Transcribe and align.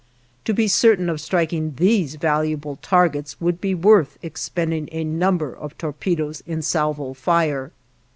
To 0.45 0.53
be 0.55 0.67
certain 0.67 1.11
of 1.11 1.21
striking 1.21 1.75
these 1.77 2.15
valuable 2.15 2.77
targets 2.77 3.39
would 3.39 3.61
be 3.61 3.75
worth 3.75 4.17
expending 4.23 4.89
a 4.91 5.03
number 5.03 5.53
of 5.55 5.77
torpedoes 5.77 6.41
in 6.47 6.63
salvo 6.63 7.13
fire. 7.13 7.69